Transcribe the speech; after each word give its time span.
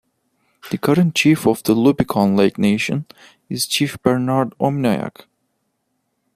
The 0.71 0.79
current 0.79 1.13
Chief 1.13 1.45
of 1.45 1.61
the 1.61 1.75
Lubicon 1.75 2.35
Lake 2.35 2.57
Nation 2.57 3.05
is 3.51 3.67
Chief 3.67 4.01
Bernard 4.01 4.55
Ominayak. 4.59 5.25